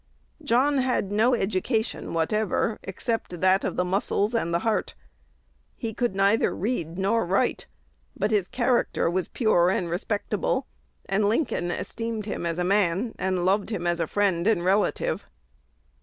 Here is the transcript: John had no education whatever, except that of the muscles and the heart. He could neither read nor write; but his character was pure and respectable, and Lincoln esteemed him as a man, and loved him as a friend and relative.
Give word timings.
John 0.43 0.79
had 0.79 1.11
no 1.11 1.35
education 1.35 2.15
whatever, 2.15 2.79
except 2.81 3.39
that 3.39 3.63
of 3.63 3.75
the 3.75 3.85
muscles 3.85 4.33
and 4.33 4.51
the 4.51 4.57
heart. 4.65 4.95
He 5.75 5.93
could 5.93 6.15
neither 6.15 6.55
read 6.55 6.97
nor 6.97 7.23
write; 7.23 7.67
but 8.17 8.31
his 8.31 8.47
character 8.47 9.11
was 9.11 9.27
pure 9.27 9.69
and 9.69 9.91
respectable, 9.91 10.65
and 11.05 11.29
Lincoln 11.29 11.69
esteemed 11.69 12.25
him 12.25 12.47
as 12.47 12.57
a 12.57 12.63
man, 12.63 13.13
and 13.19 13.45
loved 13.45 13.69
him 13.69 13.85
as 13.85 13.99
a 13.99 14.07
friend 14.07 14.47
and 14.47 14.65
relative. 14.65 15.27